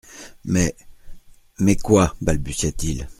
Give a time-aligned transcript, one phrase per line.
[0.45, 0.75] Mais…
[1.59, 3.07] —Mais, quoi?…» balbutia-t-il.